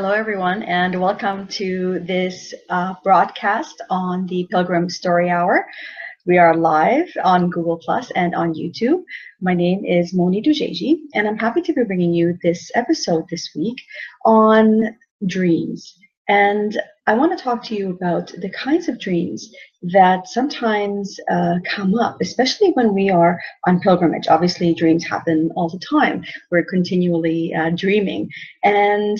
[0.00, 5.66] Hello, everyone, and welcome to this uh, broadcast on the Pilgrim Story Hour.
[6.24, 9.02] We are live on Google Plus and on YouTube.
[9.40, 13.50] My name is Moni Dujeji, and I'm happy to be bringing you this episode this
[13.56, 13.82] week
[14.24, 14.96] on
[15.26, 15.98] dreams.
[16.28, 19.52] And I want to talk to you about the kinds of dreams
[19.82, 24.28] that sometimes uh, come up, especially when we are on pilgrimage.
[24.28, 26.22] Obviously, dreams happen all the time.
[26.52, 28.30] We're continually uh, dreaming.
[28.62, 29.18] And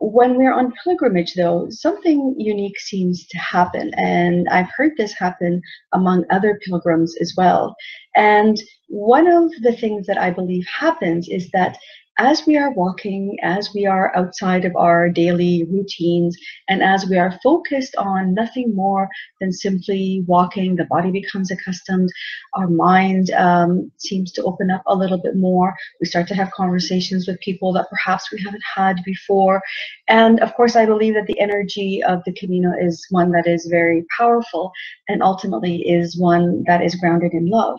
[0.00, 3.92] when we're on pilgrimage, though, something unique seems to happen.
[3.94, 5.60] And I've heard this happen
[5.92, 7.76] among other pilgrims as well.
[8.16, 8.56] And
[8.88, 11.76] one of the things that I believe happens is that
[12.20, 16.36] as we are walking, as we are outside of our daily routines,
[16.68, 19.08] and as we are focused on nothing more
[19.40, 22.10] than simply walking, the body becomes accustomed,
[22.52, 25.74] our mind um, seems to open up a little bit more.
[25.98, 29.62] We start to have conversations with people that perhaps we haven't had before.
[30.06, 33.66] And of course, I believe that the energy of the Camino is one that is
[33.70, 34.72] very powerful
[35.08, 37.78] and ultimately is one that is grounded in love.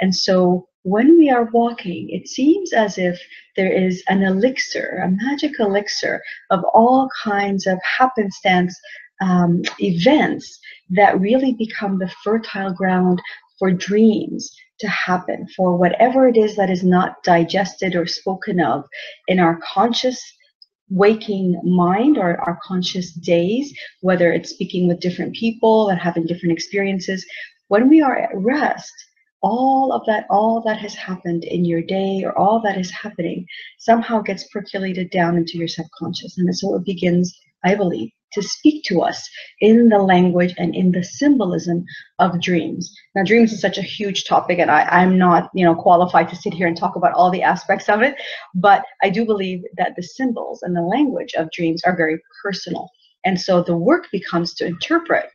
[0.00, 3.20] And so when we are walking, it seems as if
[3.56, 8.78] there is an elixir, a magic elixir of all kinds of happenstance
[9.20, 10.58] um, events
[10.90, 13.22] that really become the fertile ground
[13.58, 18.84] for dreams to happen, for whatever it is that is not digested or spoken of
[19.28, 20.20] in our conscious
[20.90, 26.52] waking mind or our conscious days, whether it's speaking with different people and having different
[26.52, 27.24] experiences.
[27.68, 28.92] When we are at rest,
[29.42, 33.46] all of that, all that has happened in your day or all that is happening
[33.78, 36.38] somehow gets percolated down into your subconscious.
[36.38, 39.28] And so it begins, I believe, to speak to us
[39.60, 41.84] in the language and in the symbolism
[42.18, 42.94] of dreams.
[43.14, 46.36] Now, dreams is such a huge topic, and I, I'm not, you know, qualified to
[46.36, 48.14] sit here and talk about all the aspects of it,
[48.54, 52.88] but I do believe that the symbols and the language of dreams are very personal.
[53.24, 55.26] And so the work becomes to interpret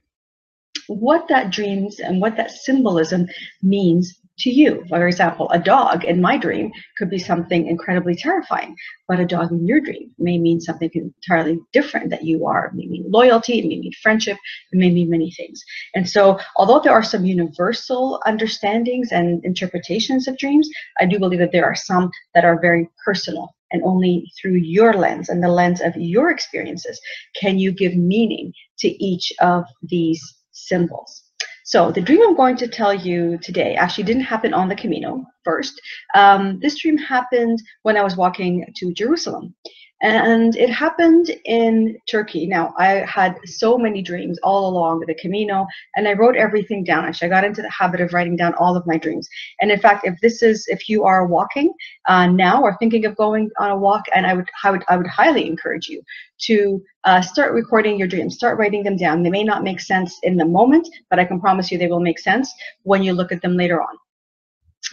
[0.87, 3.27] what that dreams and what that symbolism
[3.61, 4.85] means to you.
[4.87, 8.75] For example, a dog in my dream could be something incredibly terrifying,
[9.07, 12.67] but a dog in your dream may mean something entirely different that you are.
[12.67, 14.37] It may mean loyalty, it may mean friendship,
[14.71, 15.63] it may mean many things.
[15.95, 20.69] And so, although there are some universal understandings and interpretations of dreams,
[20.99, 23.53] I do believe that there are some that are very personal.
[23.71, 27.01] And only through your lens and the lens of your experiences
[27.35, 31.23] can you give meaning to each of these symbols.
[31.65, 35.25] So the dream I'm going to tell you today actually didn't happen on the Camino
[35.43, 35.79] first.
[36.15, 39.53] Um, this dream happened when I was walking to Jerusalem
[40.01, 42.45] and it happened in Turkey.
[42.45, 45.65] Now, I had so many dreams all along the Camino,
[45.95, 47.05] and I wrote everything down.
[47.05, 49.27] Actually, I got into the habit of writing down all of my dreams.
[49.59, 51.73] And in fact, if this is, if you are walking
[52.07, 54.97] uh, now or thinking of going on a walk, and I would, I would, I
[54.97, 56.03] would highly encourage you
[56.41, 59.23] to uh, start recording your dreams, start writing them down.
[59.23, 61.99] They may not make sense in the moment, but I can promise you they will
[61.99, 62.53] make sense
[62.83, 63.97] when you look at them later on.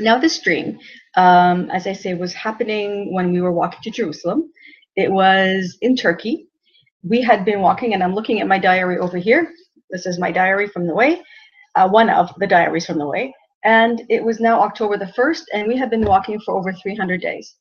[0.00, 0.78] Now, this dream,
[1.16, 4.50] um, as I say, was happening when we were walking to Jerusalem.
[4.96, 6.48] It was in Turkey.
[7.02, 9.52] We had been walking, and I'm looking at my diary over here.
[9.90, 11.22] This is my diary from the way,
[11.74, 13.34] uh, one of the diaries from the way.
[13.64, 17.20] And it was now October the 1st, and we had been walking for over 300
[17.20, 17.56] days.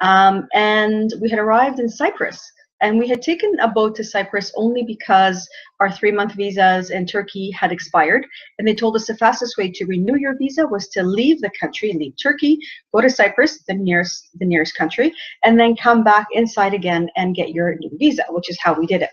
[0.00, 2.40] Um, and we had arrived in Cyprus
[2.80, 5.48] and we had taken a boat to Cyprus only because
[5.80, 8.26] our three month visas in Turkey had expired.
[8.58, 11.50] And they told us the fastest way to renew your visa was to leave the
[11.60, 12.58] country, leave Turkey,
[12.94, 15.12] go to Cyprus, the nearest, the nearest country,
[15.44, 18.86] and then come back inside again and get your new visa, which is how we
[18.86, 19.10] did it.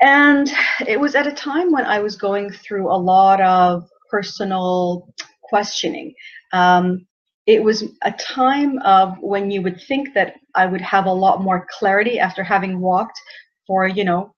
[0.00, 0.50] And
[0.86, 5.08] it was at a time when I was going through a lot of personal
[5.42, 6.14] questioning.
[6.52, 7.06] Um,
[7.46, 11.42] it was a time of when you would think that I would have a lot
[11.42, 13.20] more clarity after having walked
[13.66, 14.34] for, you know,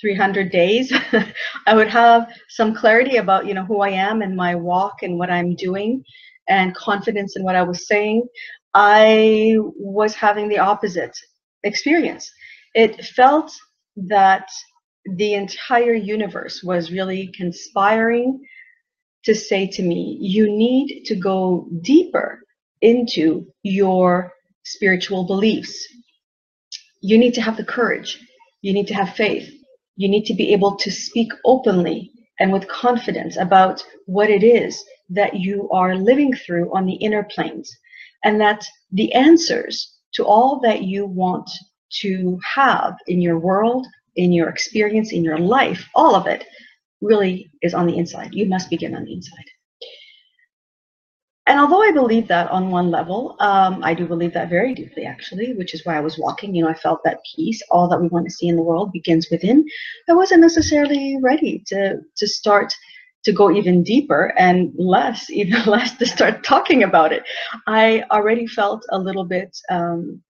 [0.00, 0.92] 300 days.
[1.66, 5.18] I would have some clarity about, you know, who I am and my walk and
[5.18, 6.02] what I'm doing
[6.48, 8.26] and confidence in what I was saying.
[8.74, 11.16] I was having the opposite
[11.62, 12.30] experience.
[12.74, 13.52] It felt
[13.96, 14.48] that
[15.16, 18.40] the entire universe was really conspiring
[19.24, 22.40] to say to me, you need to go deeper
[22.80, 24.32] into your
[24.64, 25.86] spiritual beliefs.
[27.00, 28.18] You need to have the courage.
[28.62, 29.48] You need to have faith.
[29.96, 32.10] You need to be able to speak openly
[32.40, 37.24] and with confidence about what it is that you are living through on the inner
[37.24, 37.70] planes.
[38.24, 41.48] And that the answers to all that you want
[42.00, 43.86] to have in your world,
[44.16, 46.44] in your experience, in your life, all of it
[47.00, 48.34] really is on the inside.
[48.34, 49.44] You must begin on the inside.
[51.48, 55.06] And although I believe that on one level, um, I do believe that very deeply,
[55.06, 56.54] actually, which is why I was walking.
[56.54, 58.92] You know, I felt that peace, all that we want to see in the world
[58.92, 59.64] begins within.
[60.10, 62.74] I wasn't necessarily ready to to start
[63.24, 67.22] to go even deeper and less, even less to start talking about it.
[67.66, 70.22] I already felt a little bit um,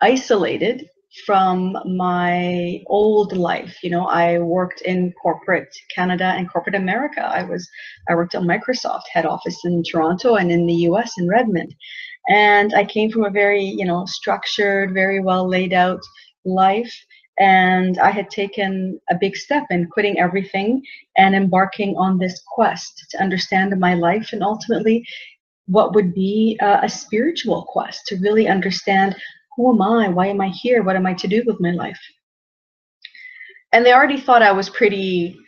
[0.00, 0.88] isolated
[1.26, 3.78] from my old life.
[3.82, 7.22] You know, I worked in corporate Canada and corporate America.
[7.22, 7.68] I was
[8.08, 11.74] I worked on Microsoft head office in Toronto and in the US in Redmond.
[12.28, 16.00] And I came from a very, you know, structured, very well laid out
[16.44, 16.92] life.
[17.38, 20.82] And I had taken a big step in quitting everything
[21.16, 25.04] and embarking on this quest to understand my life and ultimately
[25.66, 29.16] what would be a, a spiritual quest to really understand
[29.56, 30.08] who am I?
[30.08, 30.82] Why am I here?
[30.82, 32.00] What am I to do with my life?
[33.72, 35.38] And they already thought I was pretty,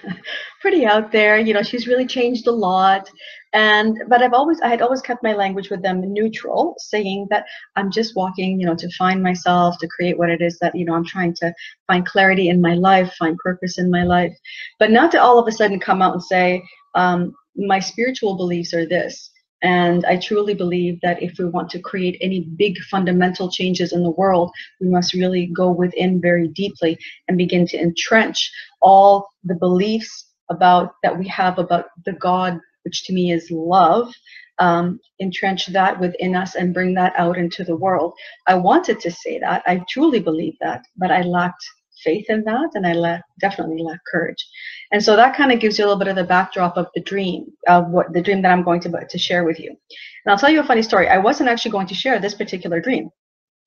[0.60, 1.38] pretty out there.
[1.38, 3.10] You know, she's really changed a lot.
[3.54, 7.44] And but I've always, I had always kept my language with them neutral, saying that
[7.76, 10.84] I'm just walking, you know, to find myself, to create what it is that you
[10.84, 11.52] know I'm trying to
[11.86, 14.34] find clarity in my life, find purpose in my life,
[14.78, 16.62] but not to all of a sudden come out and say
[16.94, 19.31] um, my spiritual beliefs are this
[19.62, 24.02] and I truly believe that if we want to create any big fundamental changes in
[24.02, 24.50] the world,
[24.80, 26.98] we must really go within very deeply
[27.28, 28.50] and begin to entrench
[28.80, 34.12] all the beliefs about that we have about the God, which to me is love,
[34.58, 38.14] um, entrench that within us and bring that out into the world.
[38.48, 39.62] I wanted to say that.
[39.66, 41.64] I truly believe that, but I lacked
[42.04, 44.44] faith in that and I lack, definitely lack courage.
[44.90, 47.00] And so that kind of gives you a little bit of the backdrop of the
[47.00, 49.70] dream, of what the dream that I'm going to, to share with you.
[49.70, 51.08] And I'll tell you a funny story.
[51.08, 53.10] I wasn't actually going to share this particular dream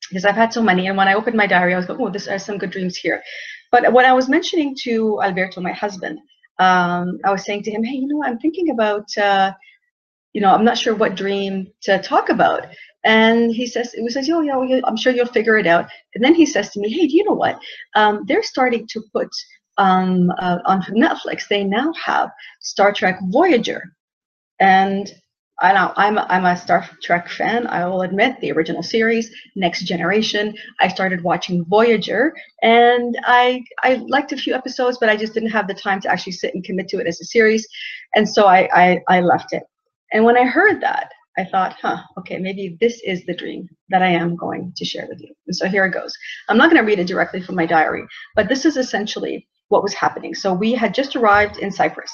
[0.09, 0.87] because I've had so many.
[0.87, 2.97] And when I opened my diary, I was going, oh, this are some good dreams
[2.97, 3.21] here.
[3.71, 6.19] But when I was mentioning to Alberto, my husband,
[6.59, 9.51] um, I was saying to him, hey, you know, I'm thinking about, uh,
[10.33, 12.67] you know, I'm not sure what dream to talk about.
[13.05, 15.87] And he says, he says, oh, yeah, I'm sure you'll figure it out.
[16.15, 17.59] And then he says to me, hey, do you know what?
[17.95, 19.29] Um, they're starting to put
[19.77, 22.31] um, uh, on Netflix, they now have
[22.61, 23.83] Star Trek Voyager.
[24.59, 25.11] And
[25.61, 27.67] I know I'm a, I'm a Star Trek fan.
[27.67, 30.53] I will admit the original series, Next Generation.
[30.81, 35.51] I started watching Voyager, and I I liked a few episodes, but I just didn't
[35.51, 37.65] have the time to actually sit and commit to it as a series,
[38.15, 39.63] and so I I, I left it.
[40.11, 44.01] And when I heard that, I thought, huh, okay, maybe this is the dream that
[44.01, 45.33] I am going to share with you.
[45.47, 46.13] And so here it goes.
[46.47, 48.05] I'm not going to read it directly from my diary,
[48.35, 50.33] but this is essentially what was happening.
[50.33, 52.11] So we had just arrived in Cyprus.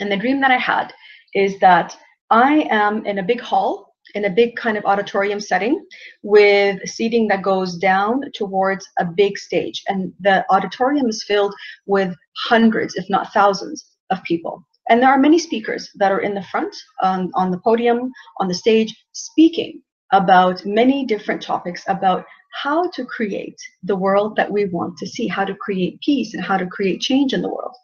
[0.00, 0.92] And the dream that I had
[1.34, 1.96] is that
[2.30, 5.84] I am in a big hall, in a big kind of auditorium setting
[6.22, 9.82] with seating that goes down towards a big stage.
[9.88, 11.54] And the auditorium is filled
[11.86, 12.14] with
[12.46, 14.66] hundreds, if not thousands, of people.
[14.88, 18.48] And there are many speakers that are in the front, um, on the podium, on
[18.48, 19.82] the stage, speaking
[20.12, 25.26] about many different topics about how to create the world that we want to see,
[25.26, 27.74] how to create peace and how to create change in the world.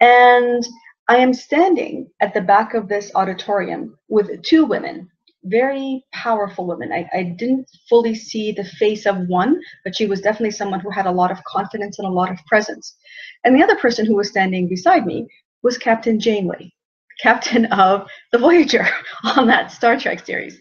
[0.00, 0.62] And
[1.08, 5.08] I am standing at the back of this auditorium with two women,
[5.44, 6.92] very powerful women.
[6.92, 10.90] I, I didn't fully see the face of one, but she was definitely someone who
[10.90, 12.96] had a lot of confidence and a lot of presence.
[13.44, 15.26] And the other person who was standing beside me
[15.64, 16.72] was Captain Janeway,
[17.20, 18.86] captain of the Voyager
[19.36, 20.60] on that Star Trek series.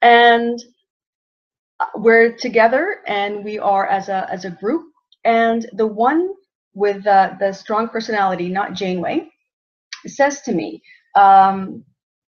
[0.00, 0.58] And
[1.94, 4.86] we're together and we are as a as a group
[5.24, 6.30] and the one
[6.74, 9.28] with uh, the strong personality not janeway
[10.06, 10.82] says to me
[11.16, 11.84] um,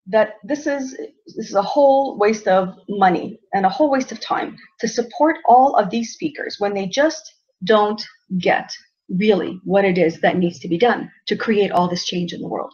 [0.07, 0.97] that this is
[1.35, 5.37] this is a whole waste of money and a whole waste of time to support
[5.47, 7.33] all of these speakers when they just
[7.63, 8.03] don't
[8.39, 8.71] get
[9.09, 12.41] really what it is that needs to be done to create all this change in
[12.41, 12.73] the world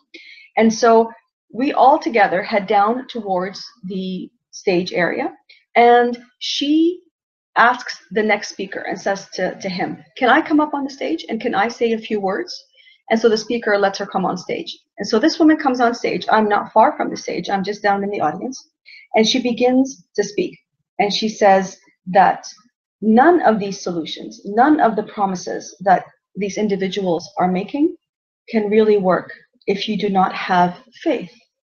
[0.58, 1.12] and so
[1.54, 5.32] we all together head down towards the stage area
[5.75, 7.02] and she
[7.56, 10.90] asks the next speaker and says to, to him, Can I come up on the
[10.90, 12.54] stage and can I say a few words?
[13.10, 14.78] And so the speaker lets her come on stage.
[14.98, 16.25] And so this woman comes on stage.
[16.32, 18.70] I'm not far from the stage, I'm just down in the audience.
[19.16, 20.58] And she begins to speak.
[21.00, 22.46] And she says that
[23.02, 27.96] none of these solutions, none of the promises that these individuals are making
[28.50, 29.32] can really work
[29.68, 31.32] if you do not have faith.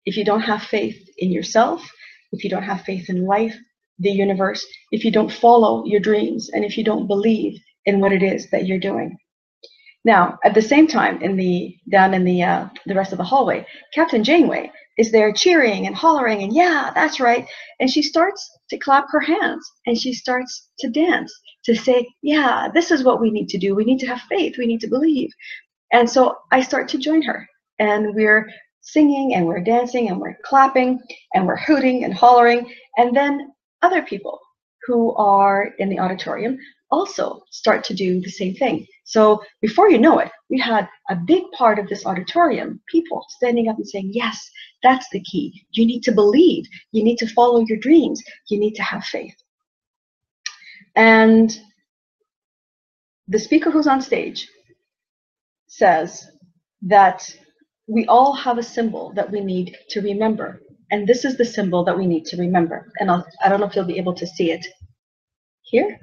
[0.06, 1.88] If you don't have faith in yourself,
[2.32, 3.56] if you don't have faith in life,
[4.00, 8.12] the universe if you don't follow your dreams and if you don't believe in what
[8.12, 9.18] it is that you're doing.
[10.04, 13.24] Now, at the same time, in the down in the uh, the rest of the
[13.24, 17.48] hallway, Captain Janeway is there cheering and hollering and yeah, that's right.
[17.80, 21.34] And she starts to clap her hands and she starts to dance
[21.66, 23.76] to say, yeah, this is what we need to do.
[23.76, 24.58] We need to have faith.
[24.58, 25.32] We need to believe.
[25.92, 27.48] And so I start to join her,
[27.80, 28.50] and we're
[28.82, 31.00] singing and we're dancing and we're clapping
[31.34, 32.72] and we're hooting and hollering.
[32.98, 34.40] And then other people
[34.86, 36.58] who are in the auditorium
[36.92, 38.86] also start to do the same thing.
[39.06, 43.70] So before you know it, we had a big part of this auditorium, people standing
[43.70, 44.50] up and saying, yes,
[44.84, 45.66] that's the key.
[45.72, 46.66] You need to believe.
[46.92, 48.22] You need to follow your dreams.
[48.50, 49.36] You need to have faith.
[50.96, 51.56] And
[53.28, 54.48] the speaker who's on stage
[55.68, 56.28] says
[56.82, 57.30] that
[57.88, 60.62] we all have a symbol that we need to remember.
[60.90, 62.92] And this is the symbol that we need to remember.
[63.00, 64.66] And I'll, I don't know if you'll be able to see it
[65.62, 66.00] here.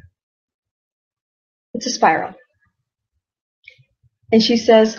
[1.75, 2.35] It's a spiral.
[4.33, 4.97] And she says,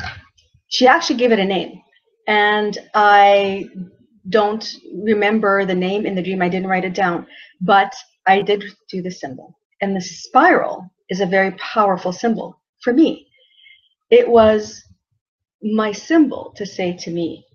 [0.67, 1.81] she actually gave it a name.
[2.27, 3.65] And I
[4.29, 4.65] don't
[5.03, 6.41] remember the name in the dream.
[6.41, 7.27] I didn't write it down,
[7.61, 7.93] but
[8.27, 9.57] I did do the symbol.
[9.81, 13.27] And the spiral is a very powerful symbol for me.
[14.09, 14.81] It was
[15.61, 17.45] my symbol to say to me,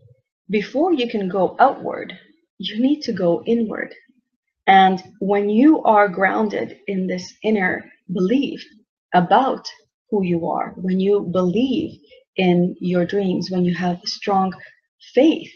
[0.50, 2.12] before you can go outward,
[2.58, 3.94] you need to go inward.
[4.66, 8.62] And when you are grounded in this inner belief
[9.14, 9.66] about
[10.10, 11.98] who you are, when you believe
[12.36, 14.52] in your dreams, when you have strong
[15.14, 15.50] faith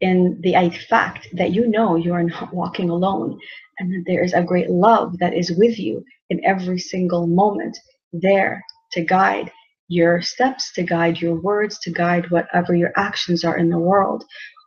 [0.00, 0.54] in the
[0.88, 3.38] fact that you know you are not walking alone
[3.78, 7.78] and that there is a great love that is with you in every single moment
[8.12, 9.50] there to guide
[9.88, 14.24] your steps, to guide your words, to guide whatever your actions are in the world.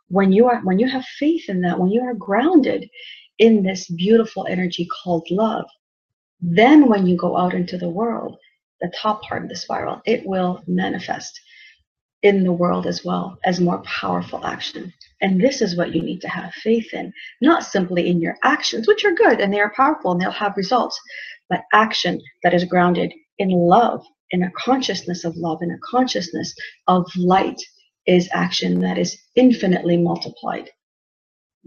[0.08, 2.88] When you are when you have faith in that, when you are grounded
[3.38, 5.66] in this beautiful energy called love,
[6.40, 8.36] then when you go out into the world,
[8.80, 11.40] the top part of the spiral, it will manifest
[12.22, 14.92] in the world as well as more powerful action.
[15.20, 18.88] And this is what you need to have faith in, not simply in your actions,
[18.88, 21.00] which are good and they are powerful and they'll have results,
[21.48, 26.54] but action that is grounded in love, in a consciousness of love, in a consciousness
[26.88, 27.60] of light
[28.06, 30.70] is action that is infinitely multiplied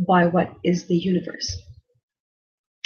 [0.07, 1.57] by what is the universe.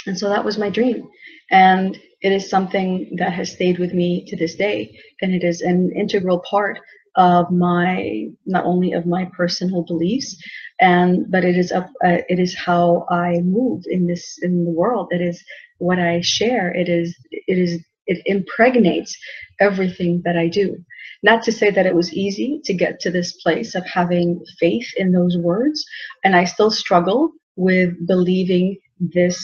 [0.06, 1.08] And so that was my dream.
[1.50, 4.98] And it is something that has stayed with me to this day.
[5.20, 6.80] And it is an integral part
[7.16, 10.34] of my, not only of my personal beliefs,
[10.80, 14.70] and but it is up, uh, it is how I move in this in the
[14.70, 15.08] world.
[15.10, 15.44] It is
[15.78, 16.74] what I share.
[16.74, 19.16] It is it is it impregnates
[19.60, 20.76] everything that I do.
[21.22, 24.88] Not to say that it was easy to get to this place of having faith
[24.96, 25.84] in those words,
[26.24, 29.36] and I still struggle with believing this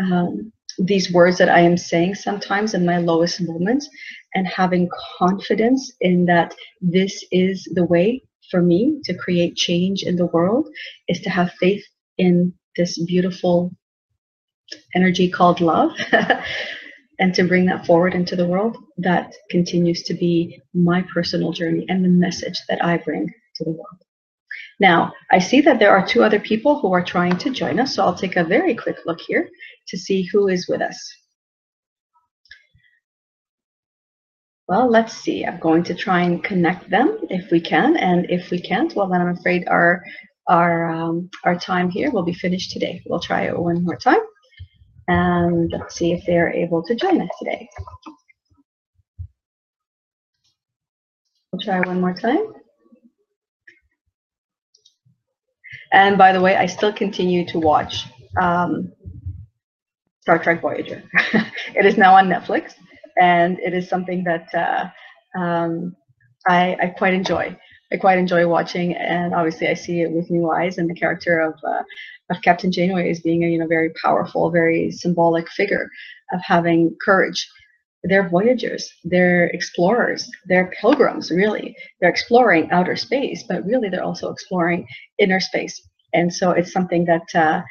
[0.00, 3.88] um, these words that I am saying sometimes in my lowest moments,
[4.34, 10.16] and having confidence in that this is the way for me to create change in
[10.16, 10.68] the world
[11.08, 11.84] is to have faith
[12.18, 13.74] in this beautiful
[14.94, 15.92] energy called love
[17.18, 21.86] and to bring that forward into the world, that continues to be my personal journey
[21.88, 24.02] and the message that I bring to the world.
[24.78, 27.94] Now, I see that there are two other people who are trying to join us,
[27.94, 29.48] so I'll take a very quick look here
[29.88, 30.98] to see who is with us.
[34.68, 35.44] Well, let's see.
[35.46, 39.08] I'm going to try and connect them if we can, and if we can't, well,
[39.08, 40.02] then I'm afraid our
[40.48, 43.02] our um, our time here will be finished today.
[43.06, 44.20] We'll try it one more time
[45.08, 47.68] and let's see if they're able to join us today.
[51.52, 52.52] We'll try one more time.
[55.92, 58.04] And by the way, I still continue to watch
[58.40, 58.92] um,
[60.26, 61.04] Star Trek Voyager.
[61.76, 62.72] it is now on Netflix,
[63.16, 65.94] and it is something that uh, um,
[66.48, 67.56] I, I, quite enjoy.
[67.92, 70.78] I quite enjoy watching, and obviously I see it with new eyes.
[70.78, 71.84] And the character of uh,
[72.28, 75.88] of Captain Janeway as being a you know very powerful, very symbolic figure
[76.32, 77.48] of having courage.
[78.02, 81.30] They're voyagers, they're explorers, they're pilgrims.
[81.30, 84.88] Really, they're exploring outer space, but really they're also exploring
[85.20, 85.80] inner space.
[86.12, 87.62] And so it's something that uh,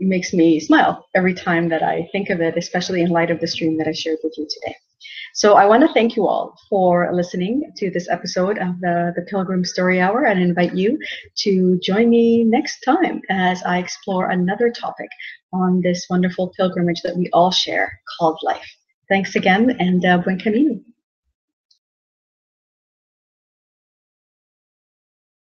[0.00, 3.46] makes me smile every time that I think of it, especially in light of the
[3.46, 4.74] stream that I shared with you today.
[5.34, 9.22] So I want to thank you all for listening to this episode of the, the
[9.22, 10.98] Pilgrim Story Hour and invite you
[11.38, 15.08] to join me next time as I explore another topic
[15.52, 18.68] on this wonderful pilgrimage that we all share called life.
[19.08, 20.80] Thanks again and uh, buen camino.